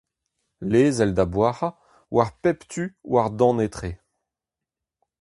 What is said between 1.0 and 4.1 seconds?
da boazhañ war bep tu war dan etre.